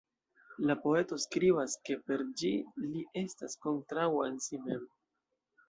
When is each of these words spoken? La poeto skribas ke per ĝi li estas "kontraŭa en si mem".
La 0.69 0.75
poeto 0.85 1.19
skribas 1.25 1.75
ke 1.91 1.99
per 2.09 2.25
ĝi 2.41 2.51
li 2.87 3.05
estas 3.23 3.59
"kontraŭa 3.69 4.27
en 4.33 4.43
si 4.51 4.63
mem". 4.67 4.85